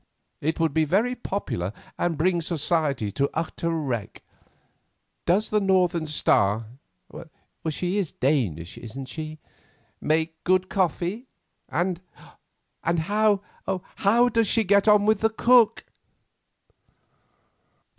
It 0.39 0.59
would 0.59 0.73
be 0.73 0.83
very 0.83 1.13
popular 1.13 1.71
and 1.95 2.17
bring 2.17 2.41
Society 2.41 3.11
to 3.11 3.29
utter 3.35 3.69
wreck. 3.69 4.23
Does 5.27 5.51
the 5.51 5.61
Northern 5.61 6.07
star—she 6.07 7.97
is 7.99 8.11
Danish, 8.11 8.79
isn't 8.79 9.05
she?—make 9.05 10.43
good 10.43 10.69
coffee, 10.69 11.27
and 11.69 12.01
how, 12.83 13.43
oh! 13.67 13.83
how 13.97 14.27
does 14.27 14.47
she 14.47 14.63
get 14.63 14.87
on 14.87 15.05
with 15.05 15.19
the 15.19 15.29
cook?" 15.29 15.83